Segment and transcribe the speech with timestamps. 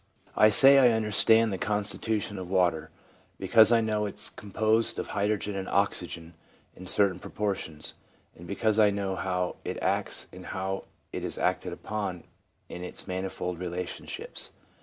[0.35, 2.89] I say I understand the con stitution of water,
[3.37, 6.33] because I know it is composed of hydrogen and oxygen
[6.75, 7.93] in certain proportions,
[8.35, 12.23] and be cause I know how it acts and how it is acted upon
[12.67, 14.53] in its manifold relationships.